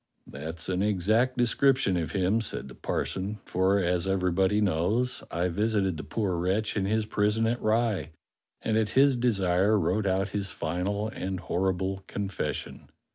[0.25, 5.47] "That's an exact description of him," said the par son, "for, as everybody knows, I
[5.47, 8.09] visited the poor wretch in his prison at Rye,
[8.63, 12.89] and at his desire wrote out his final and horrible confession."